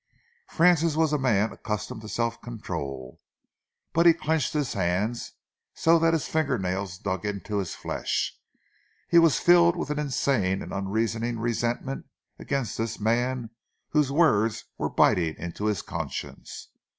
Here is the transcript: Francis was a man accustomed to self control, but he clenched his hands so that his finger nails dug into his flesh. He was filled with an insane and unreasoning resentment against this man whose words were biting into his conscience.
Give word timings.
Francis 0.47 0.95
was 0.95 1.13
a 1.13 1.17
man 1.19 1.51
accustomed 1.51 2.01
to 2.01 2.09
self 2.09 2.41
control, 2.41 3.21
but 3.93 4.07
he 4.07 4.13
clenched 4.15 4.51
his 4.53 4.73
hands 4.73 5.33
so 5.75 5.99
that 5.99 6.11
his 6.13 6.27
finger 6.27 6.57
nails 6.57 6.97
dug 6.97 7.23
into 7.23 7.59
his 7.59 7.75
flesh. 7.75 8.35
He 9.09 9.19
was 9.19 9.39
filled 9.39 9.75
with 9.75 9.91
an 9.91 9.99
insane 9.99 10.63
and 10.63 10.73
unreasoning 10.73 11.37
resentment 11.37 12.07
against 12.39 12.79
this 12.79 12.99
man 12.99 13.51
whose 13.89 14.11
words 14.11 14.65
were 14.75 14.89
biting 14.89 15.35
into 15.37 15.65
his 15.65 15.83
conscience. 15.83 16.69